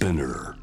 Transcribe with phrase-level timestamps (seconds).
[0.00, 0.54] Spinner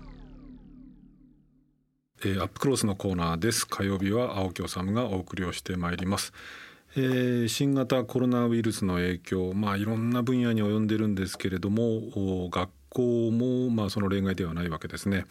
[2.25, 3.67] えーアップクロスのコーナーです。
[3.67, 6.33] 火曜日は青木治がお送りをしてまいります、
[6.95, 15.25] えー新型コロナウイルスの影響まあいろんな分野に及んでるんですけれども学校もまあその例外ではないわけですね、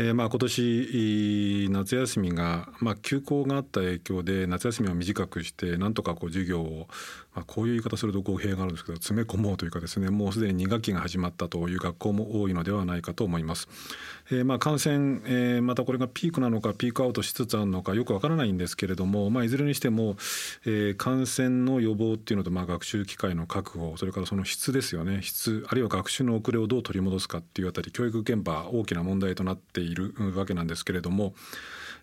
[0.00, 6.86] えーまあ今年夏休みがまあ休校があった影響で夏休みを短くしてなんとかこう授業を
[7.34, 13.68] まあこういう言い方すると語弊があるんですけど詰め込もうというかですねもうすでに2学期が始まったという学校も多いのではないかと思います。
[14.30, 20.14] えーまあ感染、えーまたこれがピークなのかピークアウトしつつあるのかよくわからないんですけれども、まあ、いずれにしても、
[20.64, 31.34] えー感染の予防っていうのと、まあ、学習機会の確保それからその質ですよね質あるいは学習の遅れをどう取り戻すかっていうあたり教育現場大きな問題となっているわけなんですけれども、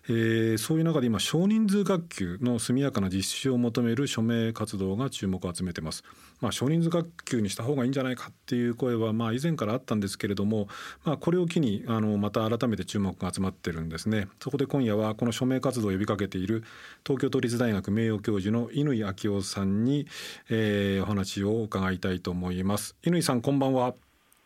[0.08, 6.04] えーそういう中で今少人数学級の速やかな実施を求める署名活動が注目を集めてます。
[6.40, 10.68] まあ、少人数学級にした方がいいんじゃないかっていう声はまあ以前からあったんですけれども、
[11.04, 14.28] まあ、これを機にあのまた改めて注目が集まってるんですね。
[14.40, 16.62] そこで今夜はこの署名活動を呼びかけている
[17.04, 20.06] 東京都立大学名誉教授の乾昭夫さんに、
[20.50, 22.96] えーお話を伺いたいと思います。
[23.02, 23.94] 乾さんこんばんは。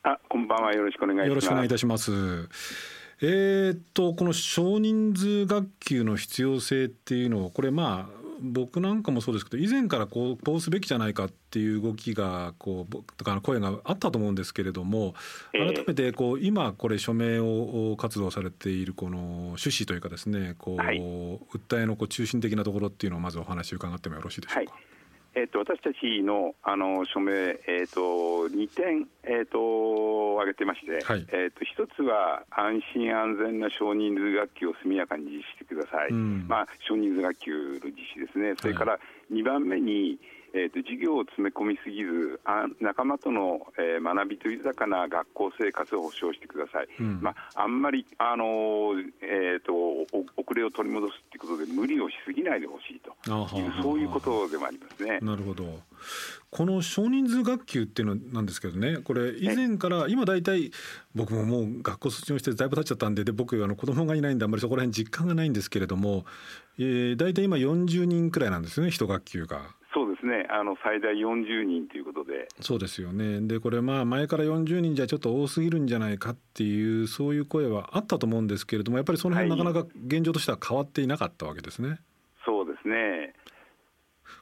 [0.03, 0.73] あ、こんばんは。
[0.73, 1.29] よろしくお願いします。
[1.29, 2.49] よろしくお願いいたします。
[3.23, 15.15] えーっとこの少人数学級の必要性っていうのをこれまあ僕なんかもそうですけど以前からこうこうすべきじゃないかっていう動きがこうぼとか声があったと思うんですけれども
[15.53, 15.75] ええ。
[15.75, 20.99] 改めてこう今これ署名を活動されているこの趣旨というかですねこうはい。
[20.99, 24.73] 訴えのこう中心的なところっていうのをまずお話伺ってもよろしいでしょうか？
[25.35, 27.33] えっ、と私たちのあの署名
[27.67, 36.09] えっ、と二点えっ、と挙げてまして、はいえっ、と一つは安心安全な少人数学級を速やかに実施してください。
[36.11, 38.55] うんまあ少人数学級の実施ですね。
[38.61, 38.99] それから
[39.31, 40.19] 二番目に
[40.55, 53.15] えー、と授業を詰め込みすぎずあ仲間との、えー学びと豊かな学校生活を保障してください、うんまあ、あんまり、あのーえー、とお遅れを取り戻すということで無理をしすぎないでほしいと
[53.83, 55.19] そういうことでもありますね。
[55.23, 55.81] なるほど。
[56.51, 60.73] この少人数学級っていうのなんですけどね、これ以前から今大体
[61.15, 66.25] 僕ももう学校卒業してだいぶ経っちゃったんで、で僕あの子供がいないんであんまりそこら辺実感がないんですけれども、
[66.79, 69.80] えー、大体今40人くらいなんですよね、一学級が。
[70.21, 73.41] ですねあの最大40人ということで、そうですよね。
[73.41, 82.01] でこれまあ前から40人じゃちょっと多すぎるんじゃないかっていうそういう声はあったと思うんですけれども、やっぱりその辺はいなかなか現状としては変わっていなかったわけですね。
[82.45, 83.35] そうですね、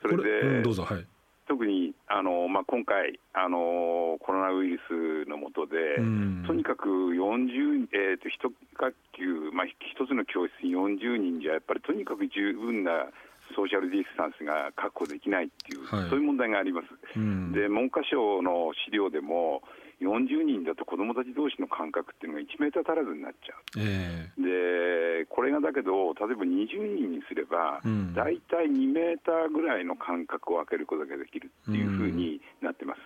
[0.02, 1.06] そこれで、うん、どうぞはい。
[1.48, 13.08] 特にあの、まあ、今回あの、コロナウイルスの下で、うんとにかく40、えー、と一学級、まあ、一つの教室に40人じゃ、やっぱりとにかく十分な
[13.54, 16.86] ソーシャルディスタンスが確保できないっていう、はいそういう問題があります。
[17.16, 19.62] うんで文科省の資料でも
[20.00, 23.58] 40人だと子どもたち同士の間隔っていうのが1メーター足らずになっちゃう。
[23.78, 33.00] えでこれがだけど、例えば20人にすれば、うん大体2メーターぐらいの間隔を空けることができるっていうふうになってます。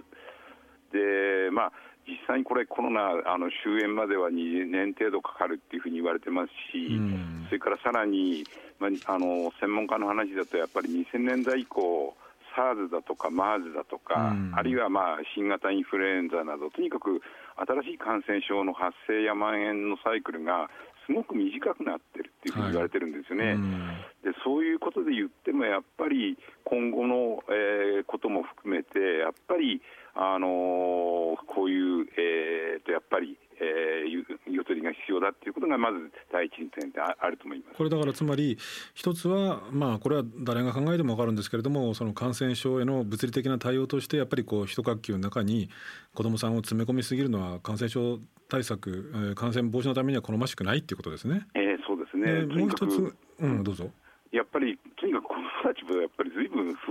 [0.92, 1.72] でまあ
[2.06, 7.46] 実際にこれ、コロナあの終焉までは2年程度かかるっていうふうに言われてますし、うん。
[7.48, 8.44] それからさらに、
[8.78, 12.14] まあ、あの専門家の話だと、やっぱり2000年代以降、
[12.56, 14.52] SARS だとか MERS だとか、うん。
[14.54, 17.22] あるいはまあ新型インフルエンザなど、とにかく
[17.56, 20.68] 新しい感染症の発生や蔓延のサイクルが
[21.06, 23.52] すごく短くなってるっていうふうに言われてるんですよね。
[23.52, 23.88] うん
[24.22, 29.82] でそういうことで言っても、やっぱり今後の、えーことも含めて、やっぱり、
[30.14, 35.98] あのーこういう、えーとやっぱり、えーゆゆとりが必要だっていうことが、まず
[36.32, 37.76] 第一点でああると思います。
[37.76, 38.58] これだからつまり
[38.94, 45.68] 一つはまあこれは誰が考えても分かるんですけれどもその感染症への物理的な対応としてやっぱりこう一学級の中に
[46.14, 48.18] 子どもさんを詰め込みすぎるのは感染症
[48.48, 51.46] 対策、えー感染防止のためには好ましくないっていうことですね。
[51.54, 53.90] えーそうですねでもう一つうんどうぞ。
[54.32, 55.26] やっぱり、とにかく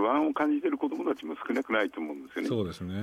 [0.01, 2.47] 不安を感じている子どもたちも少なくないと思うんですよね。
[2.47, 2.93] そうですね。
[2.95, 2.97] え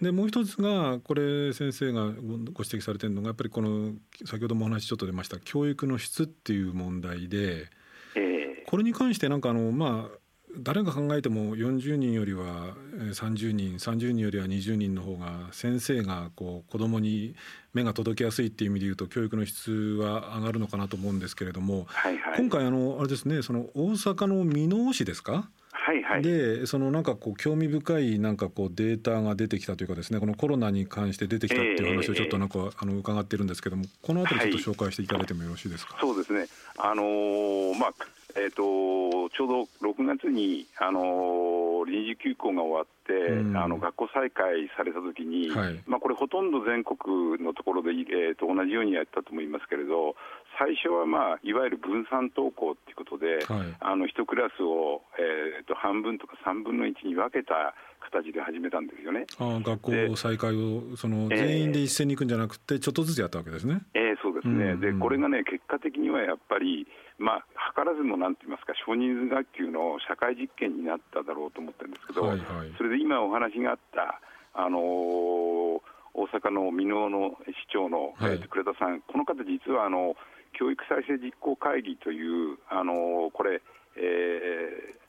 [0.00, 3.92] ーでもう一つがこれ先生がごご指摘されてるのがやっぱりこの
[4.26, 7.68] 先ほどもお話ちょっと出ました教育の質っていう問題で
[8.16, 10.18] えーこれに関してなんかあのまあ
[10.58, 17.34] 誰が考えても40人よりはえー30人30人よりは20人の方が先生がこう子どもに
[17.72, 25.48] 目が届きやすいっていう意味で言うと教育の質は上がるのかなと思うんですけれども、はいはい今回あのあれですねその大阪の箕面市ですか、
[25.84, 26.22] はいはい。
[26.22, 35.98] でそのなんかこう興味深いなんかこうデータが出てきたというかですねこのコロナに関して出てきたっていう話をちょっとなんかあの伺ってるんですけどもこのあたりちょっと紹介していただいてもよろしいですか？
[36.00, 36.46] そうですね、
[36.78, 37.92] あのーまあ
[38.36, 50.16] えー、とちょうど6月に、あのーと臨時休校が終わって、うん、あの学校再開されたときに、はい、まあ、これ、ほとんど全国のところで、えー、と同じようにやったと思いますけれど、
[50.58, 57.74] 最初は、まあ、いわゆる分散登校ということで、はい、あの1クラスを、えー、と半分とか3分の1に分けた
[58.12, 59.26] 形で始めたんですよね。
[59.38, 63.82] あ学校再開をその全員で一斉に行くんじゃなくて、ちょっとずつやったわけですね。
[63.94, 64.70] えー、そうですね、うん。
[64.72, 66.86] うん、でこれがね、結果的にはやっぱり、
[67.18, 67.46] まあ、
[67.76, 74.20] 図らずもなんて言いますか、少人数学級の社会実験になっただろうと思ってるんですけど、はいはい、それで今お話があった、
[74.54, 75.80] あのー、
[76.14, 80.14] 大阪の箕面の市長の、はい、倉田さん、この方、実はあの
[80.58, 83.60] 教育再生実行会議という、あのー、これ、
[83.96, 85.04] えー、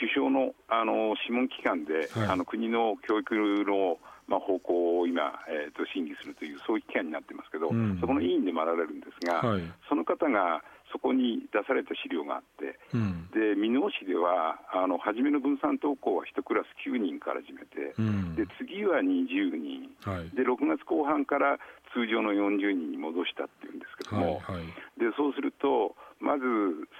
[0.00, 3.34] 首相のあの諮問機関で、はい、あの国の教育
[3.64, 10.62] の、まあ、方向を今、えーと、審議するという、そういう機関になってますけど、うん、そこの委員でもあられるんですが、はい、その方が
[10.94, 21.58] そこに出された資料があって、うん、で箕面市ではあの初めの分散登校は1クラス9人から始めて、うん、で次は20人、はい、で6月後半から
[21.94, 24.66] 通常の40人に戻したっていうんですけども、はいはい、
[24.98, 26.44] でそうすると、まず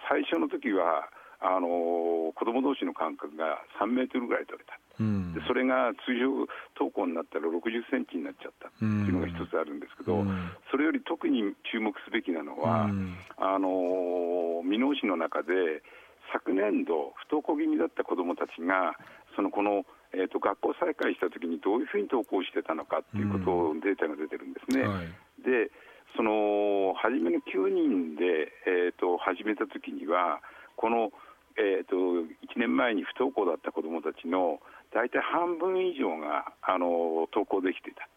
[0.09, 1.11] 最初の時は、
[1.45, 10.33] あの子供同士の間隔が3メートルぐらい取れた、うん、でそれが通常登校になったら60センチになっちゃったっていうのが一つあるんですけど、うん、
[10.71, 15.85] それより特に注目すべきなのは、うん、あの箕面市の中で
[16.33, 18.97] 昨年度、不登校気味だった子どもたちが、
[19.37, 19.85] そのこの
[20.17, 24.87] えーと、学校再開したときにどういうふうに登校してたのかっていうことをデータが出てるんですね。
[24.87, 25.07] はい、
[25.43, 25.71] で
[26.17, 30.41] その初めの9人で、えーと始めたときには
[30.77, 31.13] この
[31.57, 34.59] えーと、1年前に不登校だった子どもたちの
[34.93, 38.09] 大体半分以上があの登校できていた、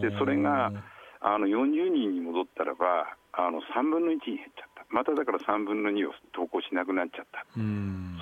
[0.00, 0.72] でそれが
[1.20, 7.44] あの40人に戻ったらばあの3分の1に減っちゃった、まただから3分の2を登校しなくなっちゃった、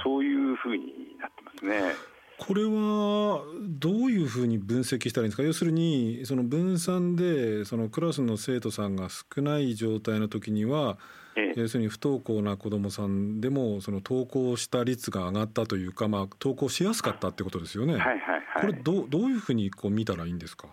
[0.02, 1.94] そういうふうになってますね。
[2.38, 5.42] これはどういうふうに分析したらいいんですか？
[5.42, 10.98] 要するにその分散でそのクラスの生徒さんが少ない状態の時には
[11.56, 17.94] 要するに不登校な子どもさんでもその登校した率が上がったというか、まあ、登校しやすかったってことですよね。
[17.94, 20.68] はいはいはい、これどどういうふうにこう見たらいいんですか？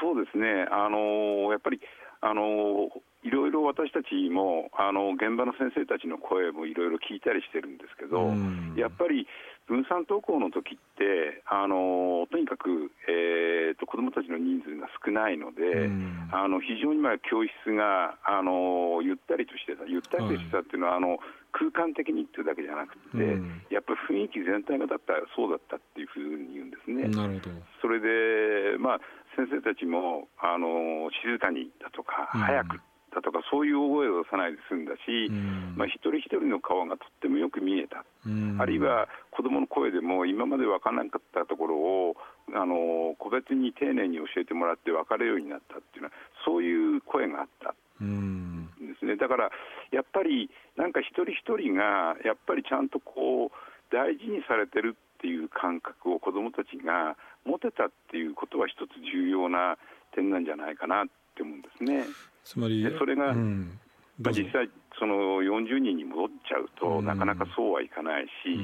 [0.00, 1.80] そうですね、あのやっぱり
[2.20, 2.90] あの
[3.22, 8.34] いろいろ私たちもあの現場の先生たちの声もいろいろ聞いたりしてるんですけど、
[8.76, 9.26] やっぱり
[9.66, 15.88] 分散登校の時ってあのとにかく、えーと、子どもたちの人数が少ないので、
[16.32, 21.18] あの非常にまあ教室があのゆったりとしてた、ゆったりとしてたっていうのは、はい、あの
[21.52, 27.08] 空間的にっていうだけじゃなくて、やっぱり雰囲気全体がだったらそうだったっていうふうに言うんですね。
[27.08, 27.50] なるほど。
[27.80, 29.00] それで、まあ、
[29.36, 32.80] 先生たちもあの静かにだとか、早く
[33.14, 42.16] だとかそういう大声を出さないで済んだし、うん、まあ、一人一人の顔がとってもよく見えた、うん、あるいは子どもの声でも今まで分からなかったところを
[42.54, 46.14] あの個別に丁寧に教えてもらって分かるようになったっていうのは
[46.44, 47.74] そういう声があった。
[48.04, 48.66] ん。
[48.80, 49.50] ですね、だから
[49.92, 59.76] やっぱりなんか一人一人がやっぱりちゃんとこう大事にされてるっていう感覚を子どもたちが持てたっていうことは一つ重要な
[60.14, 61.06] 点なんじゃないかなっ
[61.36, 62.04] て思うんですね。
[62.44, 63.78] つまりそれが、うん、
[64.18, 64.68] まあ、実際
[64.98, 68.54] その40人に戻っちゃうと、なかなかそうはいかないし、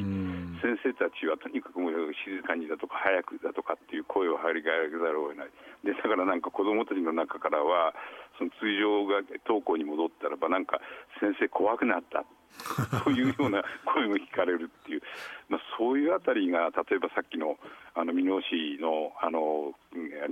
[0.62, 1.92] 先生たちはとにかくもう
[2.22, 5.50] 静かにだとか早くだとかっていう声を張り上げざるを得ない。
[5.82, 7.94] でだからなんか子どもたちの中からは
[8.38, 10.78] その通常が登校に戻ったらばなんか
[11.18, 12.24] 先生怖くなった。
[13.04, 15.02] というような声も聞かれるっていう、
[15.48, 17.58] まあ、そういうあたりが例えばさっきの
[17.94, 19.74] あの箕面市のあの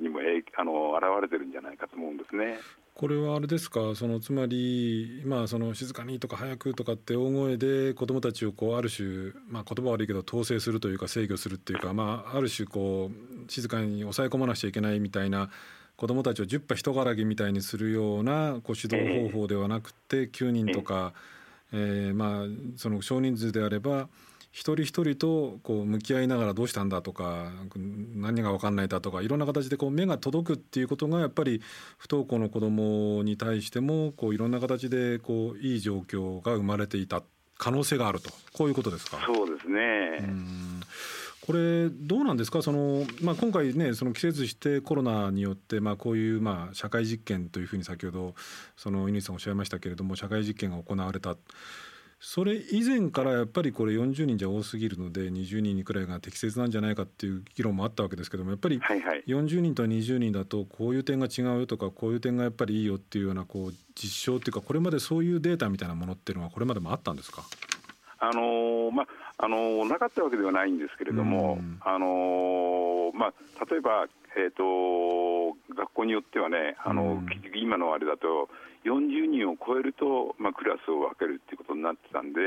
[0.00, 0.20] にも
[0.56, 2.58] あの現れてるんじゃないかと思うんですね。
[2.98, 3.94] これはあれですか？
[3.94, 15.50] そのつまり、まあ、その静かにとか早くとかって大声で子どもたちをこうある種、まあ、言葉悪いけど統制するというか制御するっていうか、まあ、ある種こう静かに抑え込まなくちゃいけないみたいな
[15.96, 21.12] 子どもたちを10羽人柄ぎみたいにするようなこう指導方法ではなくて9人とか、
[21.74, 24.08] えー、まあその少人数であれば
[24.56, 27.52] 一人一人とこう向き合いながらどうしたんだとか
[28.14, 31.60] 何が分かんないだとかいろんな形でこう目が届くっていうことがやっぱり
[31.98, 37.22] 不登校の子どもに対してもこういろんな形でこういい状況が生まれていた
[37.58, 39.18] 可能性があるとこういうことですか？
[39.26, 40.26] そうですね
[41.46, 42.62] これどうなんですか？
[42.62, 48.34] その、まあ、今回ねその季節してコロナによって、まあ、こういうまあ社会実験というふうに先ほど
[48.74, 51.36] その乾さんおっしゃいましたけれども社会実験が行われた。
[52.18, 58.80] それ以前からやっぱりこれ40人じゃ多すぎるので20人くらいが適切なんじゃないかっていう議論もあったわけですけどもやっぱり
[59.26, 67.42] 40人と20人だとこういう点が違うよとかこういう点がやっぱりいいよっていうようなこう実証っていうかこれまでそういうデータみたいなものっていうのはこれまでもあったんですか？
[68.18, 69.06] あのまあ
[69.38, 77.22] あのなかったわけではないんですけれども、あのまあ、例えば、えーと、学校によってはね、あの
[77.54, 78.48] 今のあれだと、
[78.84, 82.40] 40人を超えると、まあ、クラスを分けるっていうことになってたんで、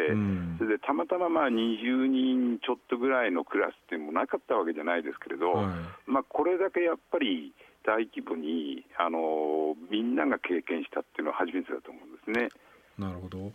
[0.57, 5.65] それでたまたままあ20人ちょっとぐらいのクラスっていうのもなかったわけじゃないですけれど、はい、
[6.05, 7.51] まあ、これだけやっぱり
[7.83, 12.49] 大規模にあのみんなが経験したっていうのは初めてだと思うんですね。
[12.97, 13.51] なるほど。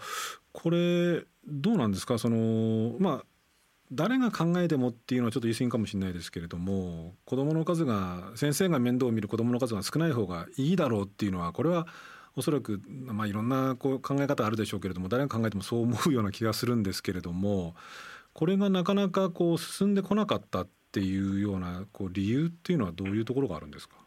[0.53, 2.19] これどうなんですか？
[2.19, 3.25] そのまあ
[3.93, 11.87] 誰が考えてもっていうのはちょっと言い過ぎかもしれないですけれども子どもの数が先生が面倒を見る子どもの数が少ない方がいいだろうっていうのはこれは
[12.37, 17.75] おそらく、まあ、いろんなこう考え方あるでしょうけれども誰が考えてもそう思うような気がするんですけれども
[18.33, 24.04] これがなかなかこう進んでこなかったっていうようなこう理由っていうのはどういうところがあるんですか？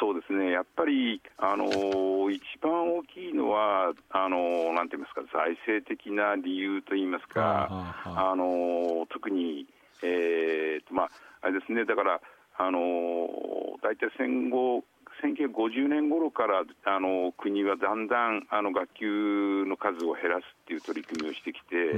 [0.00, 7.68] そうですね、やっぱり、あのー、一番大きいのは、あのー、なんて言いますか、財政的な理由といいますか、
[8.04, 9.66] あのー、特に、
[10.02, 11.10] えーとまあ、
[11.42, 12.20] あれですね、だから、
[12.60, 12.80] あの
[13.82, 14.82] 大体戦後、
[15.22, 21.94] 1950年頃からあの国はだんだんあの学級の数を減らすっていう取り組みをしてきて、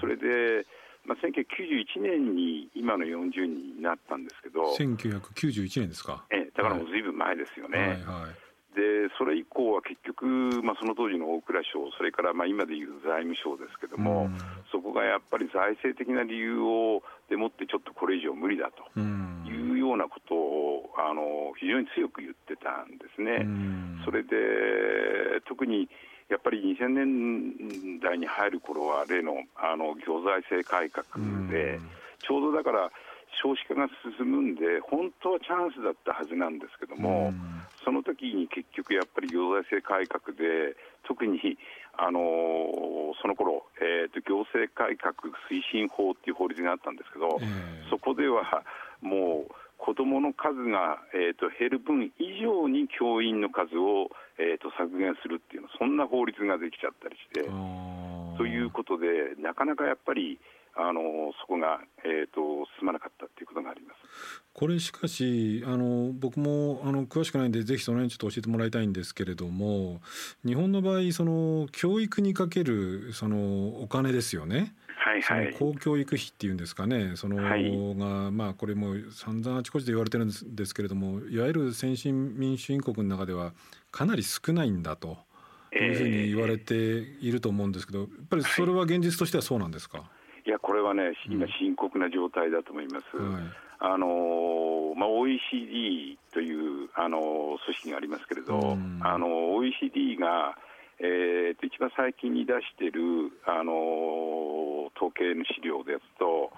[0.00, 0.66] それで、
[1.08, 6.24] まあ、1991年に今の40人になったんですけど1991年ですか？
[6.30, 7.96] えだからもうずいぶん前ですよね、はいはい。
[7.96, 10.26] はい、でそれ以降は結局、
[10.62, 14.28] まあ、その当時の大蔵省それからまあ今でいう財務省ですけども、
[14.70, 19.00] そこがやっぱり財政的な理由をでもってちょっとこれ以上無理だと
[19.48, 23.48] いうようなことをあの非常に強く言ってたんですね。
[24.04, 25.88] それで特に
[26.28, 27.54] やっぱり2000年
[28.18, 31.06] 代に入る頃は例のあの行財政改革
[31.48, 31.78] で、
[32.26, 32.90] ちょうどだから
[33.42, 37.32] 少子化が進むんで、本当はチャンスだったはずなんですけども、
[37.84, 40.74] その時に結局やっぱり行財政改革で、
[41.06, 41.38] 特に
[41.96, 42.18] あの
[43.22, 45.14] その頃、えーと、行政改革
[45.50, 47.38] 推進法っていう法律があったんですけど、
[47.90, 48.64] そこでは
[49.00, 57.48] もう子どもの数が、えーと、減る分以上に教員の数を、えーと、削減するっていうのそんな法律ができちゃったりして
[58.36, 60.38] ということでなかなかやっぱり
[60.80, 70.00] あのそこが、えーと、進まなかったっていうことがありますこれしかしあの僕もあの詳しくないんでぜひその辺ちょっと教えてもらいたいんですけれども
[70.46, 74.74] 日本の場合その教育にかけるそのお金ですよね。
[74.98, 77.12] はいはい、公教育費っていうんですかね。
[77.14, 83.52] その、はい、がまあこれも散々あちこちで言われてるんですけれどもいわゆる先進民主主義国の中では
[83.90, 85.18] かなり少ないんだと
[85.72, 90.10] いうふうに言われていると思うんですけどやっぱりそれは現実としてはそうなんですか、
[90.44, 90.50] い。
[90.50, 93.16] やこれはね今深刻な状態だと思います。
[93.16, 93.42] うんはい。
[93.80, 100.58] あのまあ、OECD というあの組織がありますけれど、うん、あの OECD が、
[100.98, 103.72] えー、と一番最近に出しているあの
[104.98, 106.50] 統計の資料ですと,、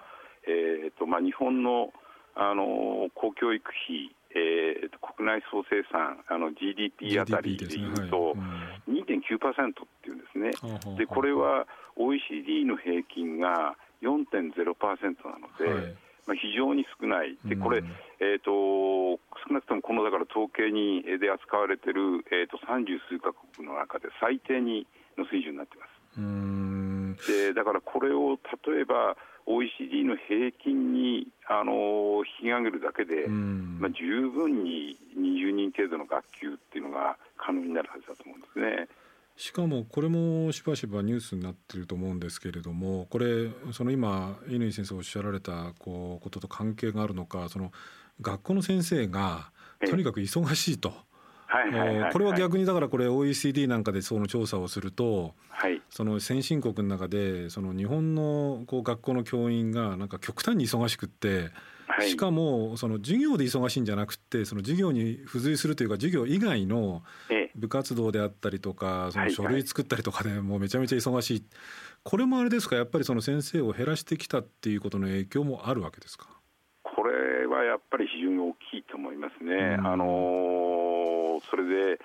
[0.49, 1.93] えーとまあ、日本の
[2.35, 8.35] あの公教育費、えー、と国内総生産あの GDP あたりでいうと、
[8.89, 11.67] 2.9%っていうんですね、でこれは
[11.97, 14.57] OECD の平均が4.0%
[15.27, 15.67] なので。
[15.67, 15.97] はい。
[16.27, 17.83] まあ、非常に少ない、でこれ、
[18.21, 19.19] えーと、
[19.49, 24.87] 少なくともこのだから統計にで扱われている、えーと、三十数か国の中で最低に
[25.19, 25.90] の水準になっています。
[26.17, 38.89] でだからこれを例えば OECD の平均にあの引き上げるだけで、まあ、十分に20人程度の学級っていうのが可能になるはずだと思うんですね。
[39.37, 47.73] しかもこれもしばしばニュースになっていると思うんですけれどもこれその今乾先生おっしゃられたこうことと関係があるのかその
[48.21, 49.51] 学校の先生が
[49.89, 50.93] とにかく忙しいと。
[52.13, 61.51] これは逆にだからこれ OECD なんかでその調査をすると、はい、その先進国の中でその日本のこう学校の教員がなんか極端に忙しくって
[62.01, 67.03] しかもその授業で忙しいんじゃなくてその授業に付随するというか授業以外の
[67.57, 71.45] 部活動であったりとかその書類作ったりとかでもうめちゃめちゃ忙しい。
[72.03, 72.77] これもあれですか？
[72.77, 76.29] やっぱりその先生を減らしてきたっていうことの影響もあるわけですか？
[76.83, 79.77] これはやっぱり非常に大きいと思いますね。
[79.85, 81.65] あのそれ
[81.97, 82.01] で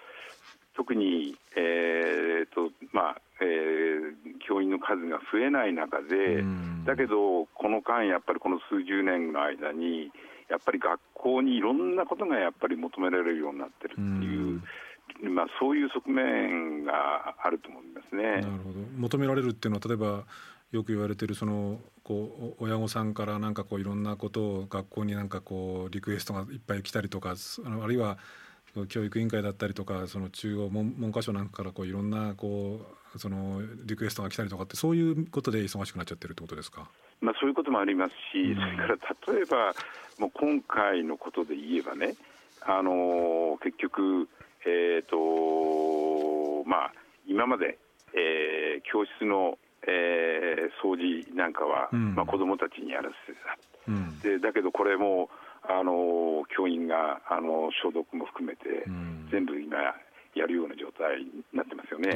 [0.76, 6.44] 特に、えーとまあえー、教員の数が増えない中で、
[6.86, 10.12] だけど、この間、やっぱりこの数十年の間に、
[10.50, 14.58] やっぱり学校にいろんなことがやっぱり求められるようになってるっていう。
[14.58, 14.62] う
[15.30, 18.24] まあ、そういう側面があると思いますね。
[18.24, 20.26] なるほど求められるっていうのは例えば
[20.72, 28.18] よく言われてるそのこう親御さんからなんかこういろんなことを学校になんかこうリクエストがいっぱい来たりとかあるいは
[28.88, 32.82] 教育委員会だったりとかその中央文文科省なんかからこういろんなこ
[33.16, 36.90] うそのリクエストが来たりとかってそういうことで忙しくなっちゃってるってことですか？
[37.22, 39.74] まあそういうこともありますし、うん、それから例えば
[40.20, 42.16] もう今回のことで言えばね、
[42.62, 44.28] あの結局
[44.66, 46.94] えっ、ー、とまあ
[47.28, 47.78] 今まで、
[48.14, 53.56] えー、教室のえー、掃除なんかは、うん、まあ、子どもたちにやらせてた、
[53.88, 55.30] うん、でだけどこれも
[55.70, 59.78] あの教員があの消毒も含めて、うん、全部今
[60.36, 62.12] やるような状態になってますよね。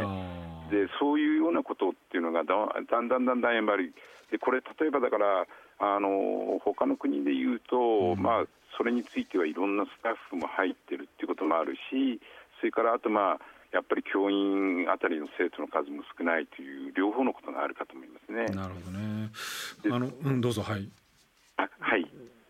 [0.70, 2.53] でそういうようなことっていうのがだ
[2.89, 3.94] だんだんだんだんやっぱり
[4.32, 5.48] でこれ例えばだから
[5.79, 8.46] あの他の国で言うと、まあ
[8.77, 12.22] それについてはいろんなスタッフも入ってるっていうこともあるし
[12.60, 13.39] それからあとまあ
[13.72, 18.46] やっぱり教員あたりの生徒の数も少ないという両方のことがあるかと思いますね。
[18.56, 19.29] なるほどね。
[19.91, 20.89] あの、うん、どうぞはい。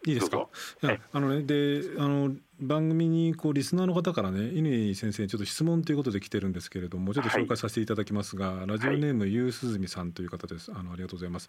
[0.06, 0.10] い。
[0.10, 0.48] いいですか？
[0.84, 10.72] いや、あのね、で、あの番組にこうリスナーの方からね、乾先生にちょっと質問ということで来てるんですけれども、ちょっと紹介させていただきますが、はい、ラジオネーム、ゆうすずみさんという方です。
[10.76, 11.48] あのありがとうございます。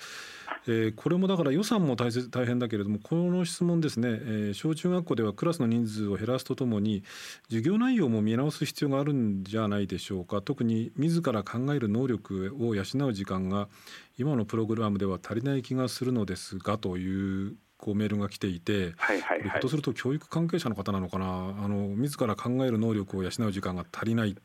[0.69, 7.03] えー、これもだから予算も大切大変だけれども、この質問ですね、えー、小中学校ではクラスの人数を減らすとともに、
[7.49, 10.43] 授業内容も見直す必要があるんじゃないでしょうか。
[10.43, 13.69] 特に自ら考える能力を養う時間が
[14.17, 21.27] 今のプログラムでは足りない気がするのですがというこうメールが来ていて、はいはいはい、ひょっとすると教育関係者の方なのかな。
[21.27, 24.37] あの自ら考える能力を養う時間が足りない。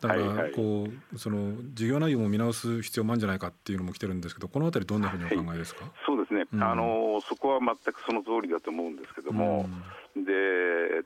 [0.00, 9.66] だからこう、その授業内容も見直す必要もあるんじゃないかっていうのも来てるんですけどこのあたりどんなふうにお考えですか、はい、そうですね、うん、あのそこは全くその通りだと思うんですけども、
[10.16, 10.32] うん、で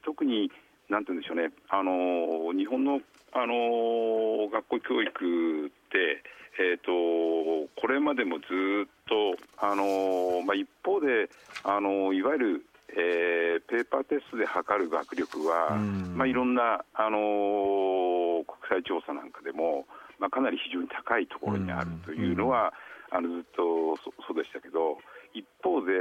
[0.05, 0.51] 特に
[0.89, 1.53] なんて言うんでしょうね。
[1.69, 3.01] あの日本の
[3.33, 6.25] あの学校教育って
[6.59, 11.31] えーと、これまでもずっと、あのまあ、一方で、
[11.63, 19.87] あのいわゆる、えー、ペーパーテストで測る学力は、まあ、いろんな、あの国際調査なんかでも、
[20.19, 22.75] まあ、かなり非常に高いところにあるというのは、
[23.11, 23.97] あのずっと
[24.27, 24.99] そうでしたけど、
[25.35, 25.93] 一方で、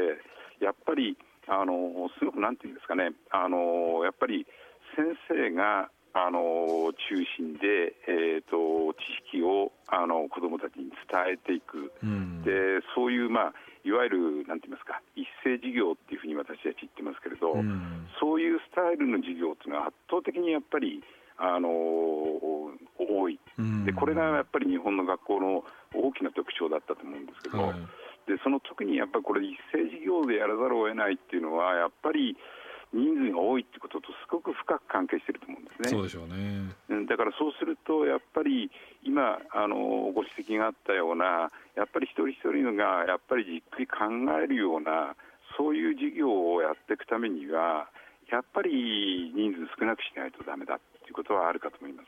[0.59, 1.15] やっぱり、
[1.47, 4.45] あのすごくなんていうんですかね、あのやっぱり
[4.95, 5.89] 先生が
[6.25, 13.53] あの中心で、えーと、知識をあの子どもたちに伝えていく、うん、でそういう、まあ、
[13.85, 21.03] いわゆるなんて言いますか一斉授業っていうふうに私たち言ってますけれど、うん、そういうスタイルの授業っていうのは圧倒的にやっぱり
[21.37, 27.79] あの多い、うん、でこれがやっぱり日本の学校の大きな特徴だったと思うんですけど、はい、
[28.25, 32.35] でその時にやっぱりこれ一斉授業でやらざるを得ないっていうのはやっぱり
[32.97, 35.89] 人数が多いってこととすごく深く関係していると思うんですね。
[35.89, 38.71] そうでしょうねだからそうすると、やっぱり
[39.03, 44.09] 今あの、ご指摘があったような、やっぱり一人一人がやっぱりじっくり考
[44.41, 45.15] えるような、
[45.55, 47.87] そういう事業をやっていくためには、
[48.31, 52.07] やっぱり人数少なくしないとだめだということはあるかと思います。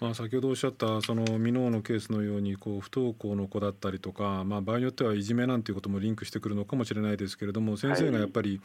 [0.00, 8.60] まあ、先ほどおっしゃったその箕面のケースのようにこう不登校の子だったりとか、まあ、場合によってはいじめなんていうこともリンクしてくるのかもしれないですけれども先生がやっぱり、はい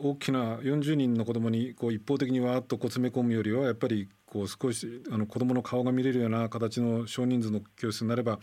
[0.00, 8.38] 大きな40人の子どもにこう一方的にわーっとこう詰め込むよりはやっぱりこう少しあの子どもの顔が見れるような形の少人数の教室になれば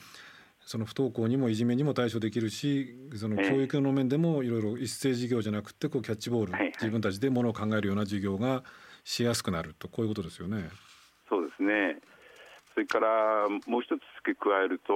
[0.65, 8.63] その不登校にもいじめにも対処できるしその教育の面でもいろいろ一斉授業じゃなくてこうキャッチボール、自分たちでものを考えるような授業が
[9.03, 10.69] しやすくなるとこういうことですよね。
[11.29, 11.97] そうですね。
[12.73, 14.93] それからもう一つ付け加えると、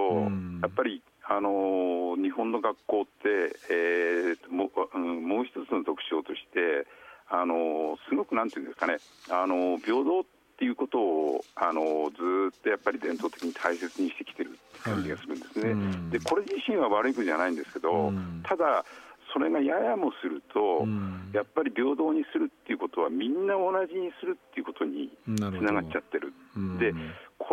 [0.61, 6.85] やっぱりあの日本の学校って、えー、もうもう一つの特徴として
[7.29, 8.97] あのすごくなんていうんですかね
[9.29, 10.23] あの平等っ
[10.57, 15.73] ていうことをあのずっとやっぱり伝統的に大切にしてきてる感じがするんですね。
[15.73, 18.85] はい、でこれ自身は悪いことじゃないんですけど、ただ
[19.33, 20.88] それがややもすると、
[21.33, 26.31] やっぱり平等にするっていうことはみんな同じにするっていうことにつながっちゃってる。
[26.79, 26.93] で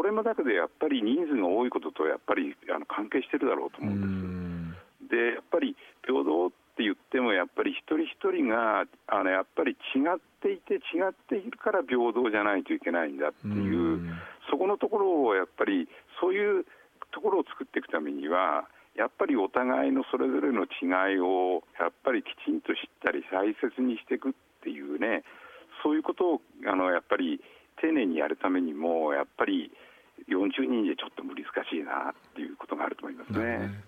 [0.03, 4.75] これもだけどやっぱり人数が多いこととやっぱりあの関係してるだろうと思うん
[5.07, 5.15] です。
[5.15, 14.03] でやっぱり平等って言ってもやっぱり一人一人があのやっぱり違っていて違っているから平等じゃないといけないんだっていう
[14.51, 15.87] そこのところをやっぱり
[16.19, 16.67] そういう
[17.15, 18.67] ところを作っていくためには
[18.99, 24.33] やっぱりお互いのそれぞれの違いをやっぱりきちんと知ったり大切にしていくっ
[24.67, 25.23] ていうね
[25.87, 27.39] そういうことをあのやっぱり
[27.81, 29.71] 丁寧にやるためにもやっぱり
[30.29, 31.37] 40人でちょっと難
[31.71, 33.83] しいなっていうことがあると思いますね。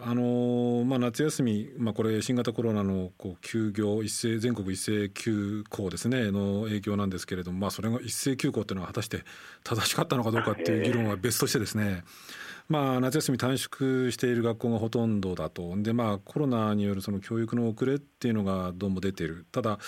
[0.00, 9.24] あのまあ、夏休み、まあ、これ新型コロナのこう休業一斉全国一斉休校ですねの影響なんですけれども、まあ、それが一斉休校というのは果たして
[9.64, 12.04] 正しかったのかどうかっていう議論は別としてですね、
[12.68, 15.74] まあ、夏休み短縮している学校がほとんどだと。
[15.78, 19.46] で、まあ、コロナによるその教育の遅れっていうのがどうも出ている。
[19.50, 19.78] ただ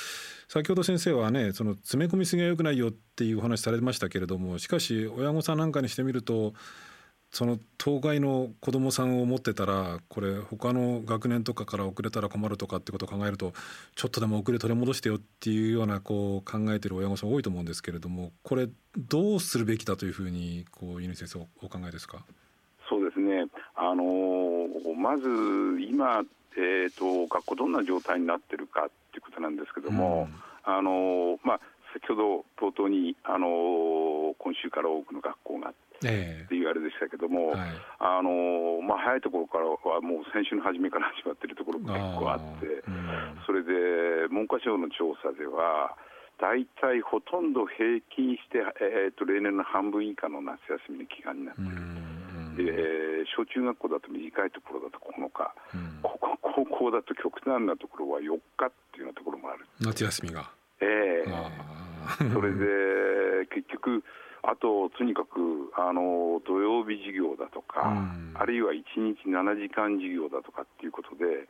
[0.49, 6.55] 先ほど先生はねその詰め込みすぎはよくないよっていうお話されましたけれどもしかし親御さんなんかにしてみると
[7.31, 13.53] その当該の子どもさんを持ってたらこれ他の学年とかから遅れたら困るとかってことを考えると
[13.95, 22.25] ちょっとでも遅れ取り戻してよっていうようなこう考えてる親御さん多いと思うんですけれどもこれどうするべきだというふうにこう犬先生お考えですか、
[23.81, 25.25] あのー、まず
[25.81, 31.61] 今、えーと、学校どんな状態になってるかっていうことなんですけども、うん、あのー、まあ、
[31.95, 45.97] 先ほど冒頭に、あのー、今週から多くの学校がって言われでしたけども、はい、あのまあ、早いところからはもう先週の初めから始まっているところが結構あって、うん、それで文科省の調査では、
[46.41, 52.10] 大体ほとんど平均して、えーと、例年の半分以下の夏休みの期間になっている。
[52.57, 59.67] で小中学校だと短いところだと9日、うん、高校だと極端なところは4日っていうようなところもある。
[59.81, 60.51] 夏休みが。
[60.81, 61.29] ええ。
[61.29, 64.03] ー、それで結局
[64.43, 71.47] あと、とにかくあの土曜日授業だとか、うん、あるいは1日7時間授業だとかっていうことで、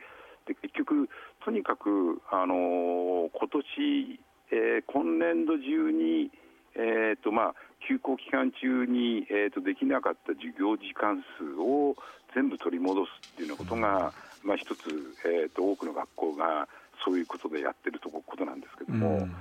[0.47, 1.09] で結局、
[1.45, 6.31] とにかくあの今年、えー、今年度中に、
[6.77, 7.55] えーとまあ、
[7.89, 11.97] 休校期間中に、えーと、できなかった授業時間数を
[12.35, 14.81] 全部取り戻すっていうようなことが、うん、まあ、一つ、
[15.27, 16.69] えーと、多くの学校が
[17.05, 19.33] そういうことでやってるとことなんですけども、うん、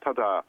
[0.00, 0.44] ただ、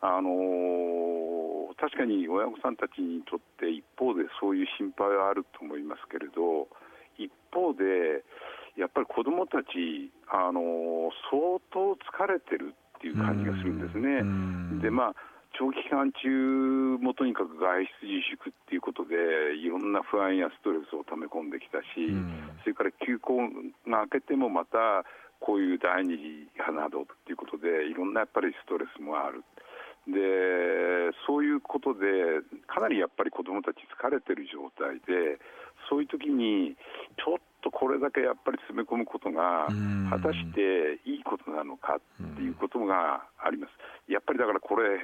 [0.00, 6.68] あのー、確かに親御さんたちにとって一方でそういう心配はあると思いますけれど
[7.18, 8.24] 一方で
[8.76, 14.80] やっぱり子どもたち、あのー、相当疲れてるっていう感じがするんですね。
[14.82, 15.14] でまあ
[15.58, 22.14] 長期期間中もとにかく外出自粛っていうことでいろんな不安やストレスをため込んできたし、
[22.62, 23.42] それから休校
[23.90, 25.02] が明けてもまた
[25.40, 29.42] こういう第二次などっていうことでいろんなやっぱりストレスもある。
[30.06, 35.36] でそういうことでかなりやっぱり子どもたち疲れてる状態で
[35.90, 36.76] そういう時に
[37.20, 39.68] ちょっとこれだけやっぱり詰め込むことが
[40.08, 43.72] 果たしていいことなのかっていうことがあります。
[44.10, 44.96] やっぱりだからこれ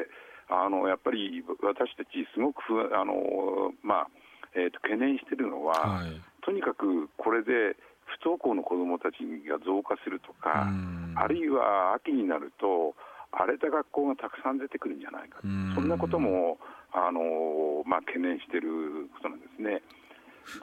[0.62, 2.62] あのやっぱり私たちすごく
[2.94, 4.08] あの、まあ
[4.54, 10.70] えーと、懸念しているのは、はい、とにかくこれで不登校の子どもたちが増加するとか
[11.16, 12.94] あるいは秋になると
[13.32, 16.58] 荒れた学校がたくさん出てくるんじゃないか、そんなことも
[16.92, 19.82] あの、まあ、懸念していることなんですね。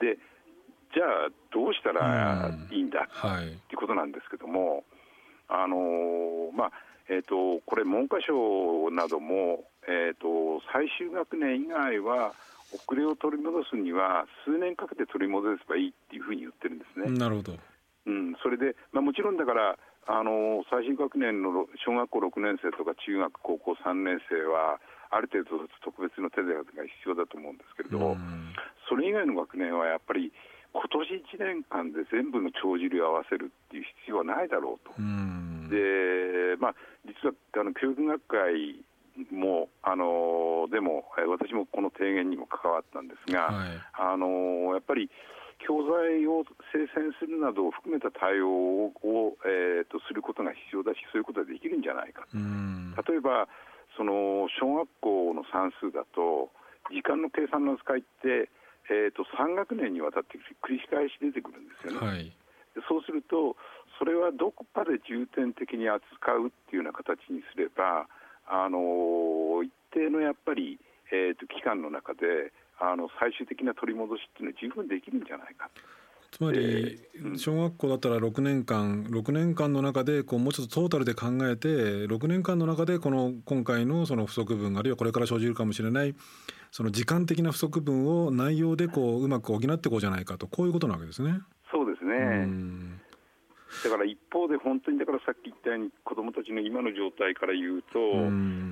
[0.00, 0.16] で
[0.94, 4.84] じゃあ、どうしたらいいんだと、はい、いうことなんですけども、
[5.48, 6.72] あのまあ
[7.08, 12.34] えーと、これ、文科省なども、えーと、最終学年以外は
[12.72, 17.10] 遅れを取り戻すには数年かけて取り戻せばいいっていうふうに言ってるんですね。
[17.10, 17.58] なるほど、
[18.06, 24.80] うん、それで、まあ、もちろんだからあの最新学年の小学校6年生とか中学、高校3年生は、
[25.12, 28.16] ある程度特別の手当が必要だと思うんですけれど、
[28.88, 30.32] それ以外の学年はやっぱり、
[30.72, 34.96] 今年1年間で全部の帳尻を合わせるっていう必要はないだろうと。
[35.68, 38.84] でまあ、実はあの教育学会
[39.30, 45.10] もあのでも私もこの提言にも関わったんですが、はい、あのやっぱり
[45.62, 46.42] 教材を
[46.74, 53.46] 生成するなどを含めた対応を、えーと、することが必要だし、そういうことができるんじゃないか、例えば
[53.96, 56.50] その小学校の算数だと、
[56.90, 58.50] 時間の計算の扱いって、
[58.90, 62.06] えーと、3学年にわたって繰り返し出てくるんですよね。
[62.06, 62.32] はい、
[62.88, 63.56] そうすると、
[63.98, 68.08] それはどこかで重点的に扱うっていうような形にすれば、
[68.52, 70.78] あの一定のやっぱり、
[71.10, 75.70] えーと期間の中で、あの最終的な取り戻しっていうのは十分できるんじゃないか。
[76.32, 76.98] つまり
[77.36, 86.14] 小学校だったら6年間6年間の中でこうもうちょっとトータルで考えて6年間の中でこの今回のその不足分あるいはこれから生じるかもしれない
[86.70, 91.38] その時間的な不足分を内容でこううまく補っていこうじゃないかとこういうことなわけですね。
[91.70, 92.46] そうですね
[93.82, 97.98] だから一方で本当にだからさっき言ったように子どもたちの今の状態から言うと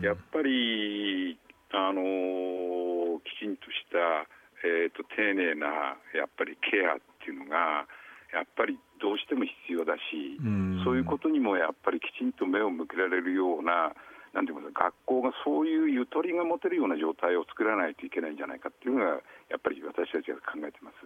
[0.07, 1.39] やっぱり
[1.73, 4.27] あのきちんとした、
[4.67, 7.87] えーと、丁寧なやっぱりケアっていうのが
[8.33, 10.39] やっぱりどうしても必要だし、
[10.85, 13.91] そういうことにもやっぱりきちんと目を向けられるような
[14.33, 20.97] なんていうか学校がそういうゆとりが持てるような状態を作らないといけないんじゃないかっていうのがやっぱり私たちが考えてます。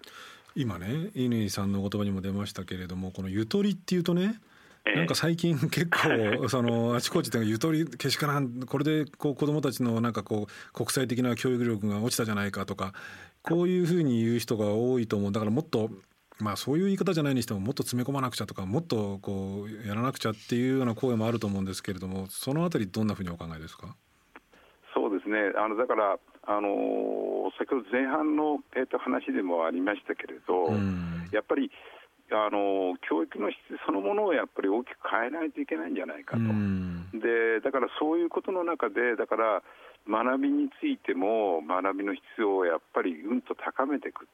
[0.54, 4.40] 今ね乾さんの言葉にも出ましたけれどもこのゆとりっていうとね
[4.84, 12.92] なんか最近結構 そのあちこちでゆとりけしからんこれでこう子どもたちのなんかこう国際的な教育力が落ちたじゃないかとか
[13.42, 15.32] こういうふうに言う人が多いと思う。
[15.32, 15.90] だからもっと
[16.40, 23.94] まあそういう言い方じゃないにしてももっと詰め込まなくちゃとかもっとこうやらなくちゃっていうような声もあると思うんですけれどもそのあたりどんなふうにお考えですか？
[24.94, 25.52] そうですね。
[25.56, 30.70] あのだからあの先ほど前半の、えー、と話でもありましたけれど、
[31.32, 31.70] やっぱり
[32.30, 36.42] あの教育の質そのものをやっぱり大きく変えないといけないんじゃないかと、
[37.18, 39.62] でだからそういうことの中で、だから
[40.08, 44.28] 学びについても学びの質をやっぱりうんと高めていく、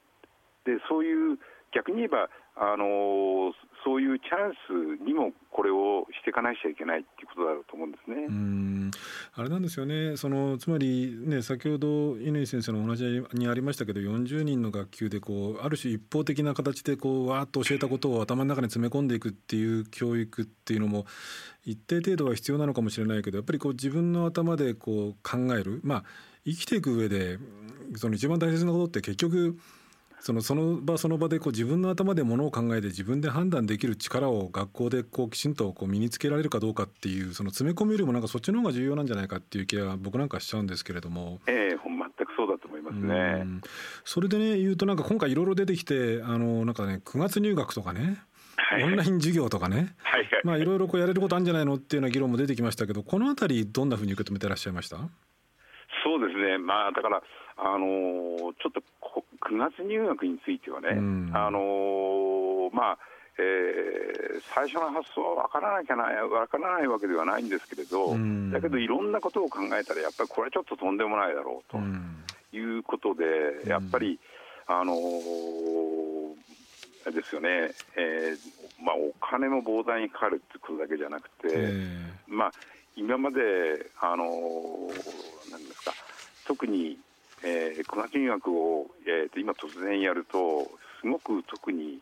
[0.65, 1.39] でそういう
[1.75, 3.53] 逆に言えばあの
[3.85, 4.53] そういうチャン
[4.99, 8.27] スにもこれをしていかなきゃいけないっていうことだろうと思うんですね。
[8.29, 8.91] うん。
[9.35, 10.17] あれなんですよね。
[10.17, 13.03] そのつまりね先ほど乾先生のお話
[13.33, 21.07] にありましたけど40人の学級でこうある種一方的な形でこうわーっと教えたことを頭の中に詰め込んでいくっていう教育っていうのも
[21.65, 25.81] 一定程度は必要なのかもしれないけどやっぱりこう自分の頭でこう考える。
[25.83, 26.05] まあ
[26.45, 27.39] 生きていく上で
[27.97, 29.59] その一番大切なことって結局
[30.21, 41.41] そのその場その場でこう自分の頭でものを考えて自分で判断できる力を学校でこうきちんとこう身につけられるかどうかっていうその詰め込みよりもなんかそっちの方が重要なんじゃないかっていう気が僕なんかしちゃうんですけれども。
[41.47, 43.47] ええー、全くそうだと思いますね。
[44.05, 48.19] それでね言うとなんか今回いろいろ出てきてあのなんかね9月入学とかね。
[48.83, 54.99] オンライン授業とかね、はいはい、まあいろいろこうやれることあるんじゃないのっていうような議論も出てきましたけどこのあたりどんなふうに受け止めてらっしゃいました？
[56.03, 57.23] そうですね、まあ、だから、
[57.57, 58.83] あのー、ちょっと
[59.41, 62.99] 9月入学についてはね、うん、あのー、まあ
[63.39, 71.79] えー、最初の発想は分からなきゃない分からないわけではないんですけれど、うん、だけどいろんなことを考えたらやっぱりこれはちょっととんでもないだろうと
[72.57, 73.25] いうことで、
[73.65, 74.19] うん、やっぱり、
[74.67, 74.99] あのー、
[77.15, 81.49] ですよね、えーまあ、お金も膨大にかかるってことだけじゃなくて、
[82.29, 82.53] まあ、
[83.01, 83.41] 今まで、
[84.01, 85.93] あのー、なんですか
[86.47, 86.99] 特に
[87.43, 91.99] えー、小学入学を、えー、と今突然やるとすごく特に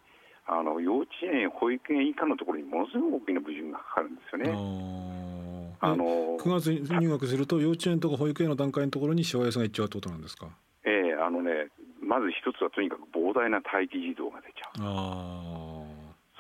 [0.49, 4.51] あの幼稚園、保育園以下のところにものすごく大きな矛盾がかかるんですよね。
[5.81, 10.49] あの9月に入学すると幼稚園とか保育園の段階のところにしわ寄せがいっちゃうってことなんですか？
[10.85, 11.69] ええー、あのね
[12.03, 14.83] まず一つはとにかく膨大な待機児童が出ちゃう。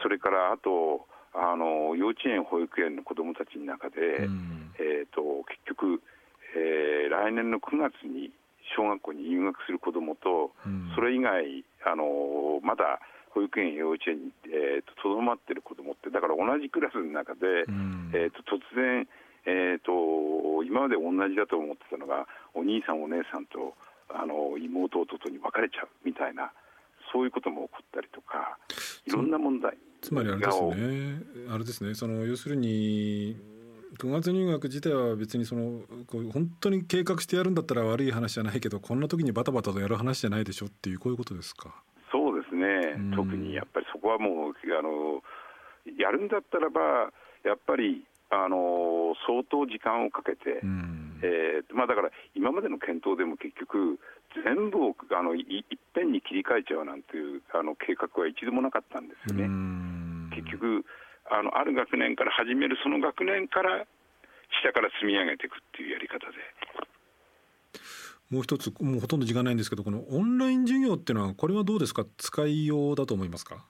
[0.02, 6.02] それからあとあの幼稚園、保育園の子どもたちの中で、うん、えーと、と結局、
[6.56, 8.32] えー、来年の9月に
[8.76, 14.32] 小学校に入学する子どもと、うん、それ以外あのまだ保育園、幼稚園に
[15.02, 19.06] とど、まっている子どもって、だから同じクラスの中で、うん、えーと、突然、
[19.46, 23.74] えーと、今まで同じだと思ってたのが、お兄さん、お姉さんと
[24.10, 26.50] あの妹、弟に分かれちゃうみたいな、
[27.12, 28.58] そういうことも起こったりとか、
[29.06, 29.76] いろんな問題。
[30.00, 31.94] つまりあれですね、あれですね。
[31.94, 33.36] その要するに
[33.98, 41.74] 9月入学自体は別にそのこう本当に計画してやるんだったら悪い話じゃないけどこんな時にバタバタとやる話じゃないでしょっていうこういうことですか？
[42.12, 45.22] そうですね、特にやっぱりそこはもうあの
[45.98, 47.10] やるんだったらば
[47.44, 50.60] やっぱりあの相当時間をかけて、
[51.22, 53.98] えーまあ、だから今までの検討でも結局
[54.44, 59.48] 全部をあのいいっぺんに切り替えちゃうなんていうあの計画は一度もなかったんですよね。
[60.36, 60.84] 結局
[61.30, 63.86] あのある学年から始めるその学年から
[64.62, 66.36] 下から積み上げていくっていうやり方で。
[68.30, 72.04] もう一つもうほとんど時間ないんですけどこのオンライン授業っていうのはこれはどうですか？
[72.18, 73.64] 使いようだと思いますか？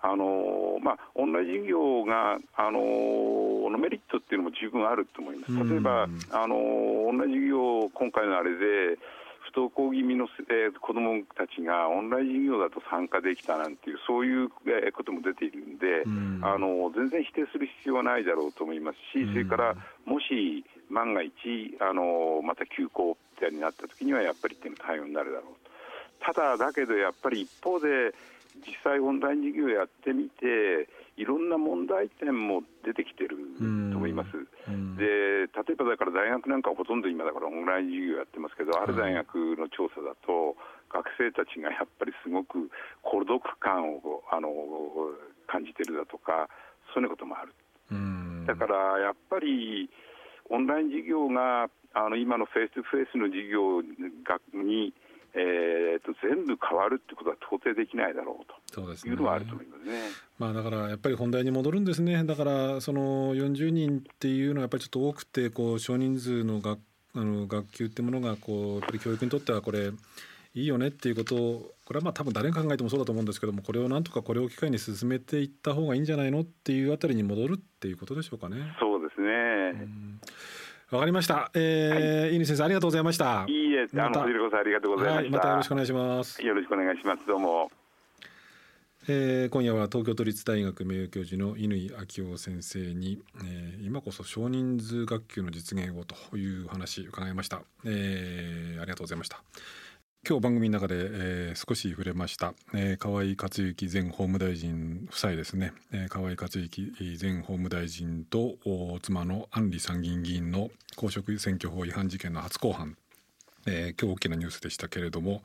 [0.00, 5.54] あのまあ、オンライン授業が、あののメリットっていうのも十分あると思います。
[5.54, 6.56] 例えば、あの
[7.06, 9.21] オンライン授業、今回のあれで、不
[9.54, 21.32] 登校気味の、えー、子どもたちがオンライン授業だと参加できたなんていうそういう、えー、ことも出ているんで、うん、あの全然否定する必要はないだろうと思いますし、それからもし万が一
[21.80, 23.16] あのまた休校
[23.50, 26.32] になった時にはやっぱり対応になるだろうと。
[26.32, 28.14] ただだけどやっぱり一方で
[28.60, 34.30] 実際オンライン授業やってみていろんな問題点も出てきてると思います。
[34.96, 40.56] で例えばだから大学なんかほとんど今だからオンライン授業やってますけど、ある大学の調査だと
[40.92, 42.70] 学生たちがやっぱりすごく
[43.02, 44.50] 孤独感をあの
[45.46, 46.48] 感じてるだとか
[46.94, 47.52] そういうこともある。
[48.46, 49.88] だからやっぱり
[50.50, 54.92] オンライン授業があの今のフェイス2フェイスの授業に
[55.34, 60.02] えーと、全部変わるってことは到底できないだろうというのはあると思いますね。
[60.38, 66.80] まあ、だからやっぱり本題に戻るんですねだからその40人っていうのはやっぱりちょっと多くてこう少人数の学
[67.14, 69.90] あの学級ってものがこうやっぱり教育にとってはこれ
[70.54, 78.56] いいよねっていうことをこれはまあ多分誰が考えてもそうだと思うんですけどもこれをなんとかこれを機会に進めていった方がいいんじゃないのっていうあたりに戻るっていうことでしょうかね。
[78.80, 79.88] そうですね、
[80.90, 81.50] わかりました。
[81.54, 83.44] えー、はい、井先生ありがとうございました。
[83.48, 86.42] いいえ、あの、藤子さんありがとうございました、はい、またよろしくお願いします。
[86.42, 87.26] よろしくお願いします。
[87.26, 87.70] どうも。
[89.08, 99.42] えー、今夜は東京都立大学名誉教授の乾昭夫先生に、えー、今こそ少人数学級の実現をという話伺いました、えー、ありがとうございました。
[100.24, 108.54] 今日番組の中で、えー、少し触れました、えー、河井克行前法務大臣夫妻ですね、えー、河井克行前法務大臣と
[109.02, 112.96] 妻の安里参議院議員の公職選挙法違反事件の初公判、
[113.66, 115.42] えー、今日大きなニュースでしたけれども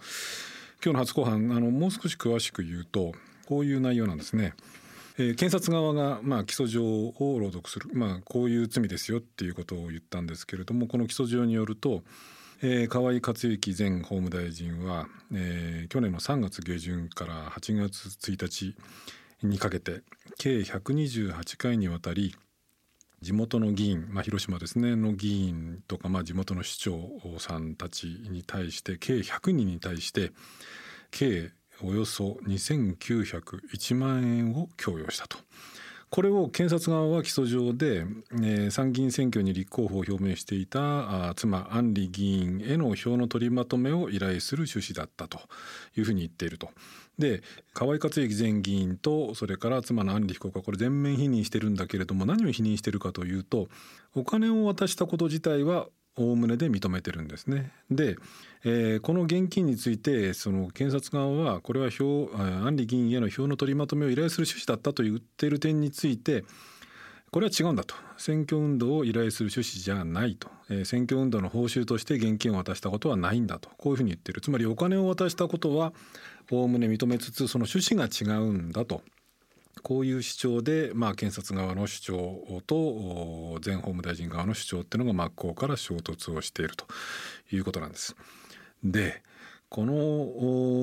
[0.84, 3.14] 今日の初公判あのもう少し詳しく言うと
[3.48, 4.54] こういう内容なんですね。
[5.20, 12.04] えー、検察側が、まあ、起訴状を朗読する、まあ、こういう罪ですよっていうことを言ったんですけれどもこの起訴状によると、
[12.62, 18.76] えー、河井克行前法務大臣は、えー、去年の3月下旬から8月1日
[19.42, 20.02] にかけて
[20.38, 22.36] 計128回にわたり
[23.22, 27.00] 地元の議員、まあ、広島ですねの議員とか、まあ、地元の市長
[27.40, 30.32] さんたちに対して計100人に対して
[31.10, 31.52] 計
[31.82, 35.38] およそ2901万円を供与したと。
[36.10, 45.40] これを検察側は起訴状で、えー、参議院選挙に立候補を表明していたあ妻安里議員への票の取りまとめを依頼する趣旨だったと
[45.98, 46.70] いうふうに言っていると。
[47.18, 47.42] で
[47.74, 53.68] 河合克行前議員とそれから妻の安里被告はこれ全面否認してるんだけれども何を否認してるかというと
[54.16, 57.72] お金を渡したこと自体はおおむねで認めてるんですね。
[57.92, 58.18] で、
[58.64, 66.44] えー、この現金についてその検察側はこれは票安里議員への票の取りまとめを依頼する趣旨だったと言っている点について
[67.32, 67.96] これは違うんだと。
[68.18, 73.70] 選挙運動を依頼する趣旨じゃないと、えー、選挙運動の報酬として現金を渡したことはないんだと。
[73.78, 74.42] こういうふうに言ってる。
[74.42, 75.94] つまりお金を渡したことは
[76.52, 79.02] おおむね認めつつその趣旨が違うんだと。
[79.84, 86.86] こういう主張で、まあ、検察側の主張と前法務大臣側の主張っていうのが真っ向から衝突をしていると
[87.52, 88.16] いうことなんです。
[88.84, 89.22] で
[89.70, 89.94] この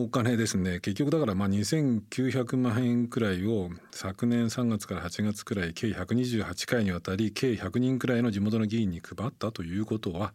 [0.03, 10.35] お金ですね結局だからまあ2900万円くらいを昨年3月から8月くらい計128回にわたり計100人くらいの地元の議員に配ったということは、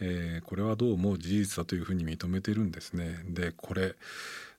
[0.00, 3.18] えー、これはどうも事実だというふうに認めてるんですね。
[3.28, 3.96] でこれ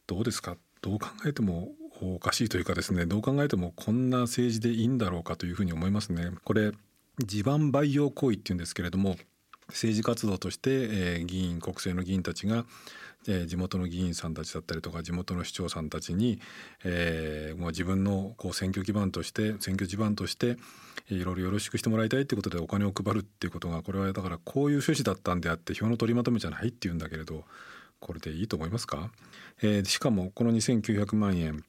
[0.07, 0.57] どうですか？
[0.81, 1.69] どう考えても
[2.01, 6.31] おかしいというかですねどう考えてもこんな政治でいいんだろうかというふうに思いますね。
[6.43, 6.73] これ
[7.19, 9.15] 地盤培養行為っていうんですけれども
[9.69, 12.65] 政治活動として、えー、議員国政の議員たちが、
[13.27, 16.39] えー、地元の議員さんたちだったりとか地元の市長さんたちに、
[16.83, 20.57] えー、もう自分のこう選挙基盤として選挙地盤として
[21.09, 27.43] いろいろよろしくしてもらいたいっていうことでお金を配るっていうことがこれはだからこういう趣旨だったんであって票の取りまとめじゃないっていうんだけれど
[27.99, 29.09] これでいいと思いますか、
[29.61, 31.63] えー、しかもこの2900万円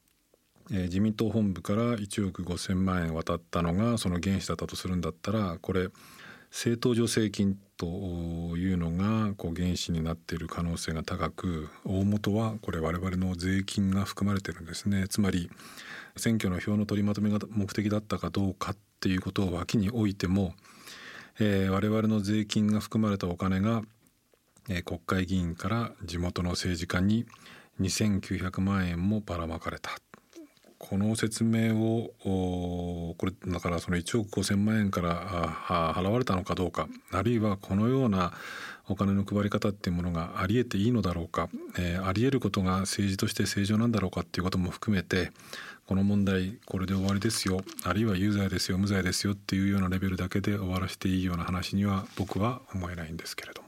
[0.71, 5.87] え、自民党本部から1億5,000万円渡ったのがその原資だったとするんだったらこれ
[6.57, 15.05] 政党助成金というのがこう原資になっている可能性が高く大元はこれ我々の税金が含まれてるんですね。
[15.07, 15.51] つまり
[16.15, 20.55] 選挙の票の取りまとめが目的だったかどうかっていうことを脇に置いても、
[21.39, 23.83] えー、我々の税金が含まれたお金が、
[24.67, 27.27] えー、国会議員から地元の政治家に
[27.79, 29.91] 2900万円もばらまかれた。
[30.79, 32.11] この説明を
[33.17, 38.33] これだからその1億5,000万円から払われたのかどうかあるいはこのような
[38.89, 45.31] お金の配り方っていうものがありえていいのだろうか、えー、ありえることが政治として正常なんだろうかっていうことも含めて
[45.87, 53.66] この問題これで終わりですよあるいは有罪ですよ無罪ですよっていうようなレベルだけで終わらせていいような話には僕は思えないんですけれども。